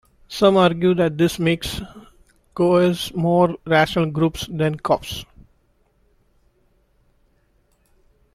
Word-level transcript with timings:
Some 0.27 0.57
argue 0.57 0.95
that 0.95 1.19
this 1.19 1.37
makes 1.37 1.79
CoAs 2.55 3.13
more 3.13 3.55
"rational" 3.67 4.09
groups 4.09 4.47
than 4.49 4.79
CoPs. 4.79 5.25